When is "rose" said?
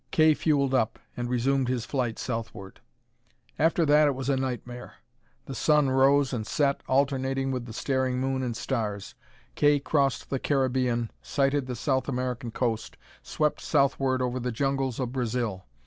5.91-6.33